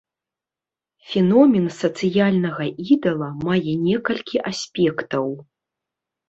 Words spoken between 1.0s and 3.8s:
Феномен сацыяльнага ідала мае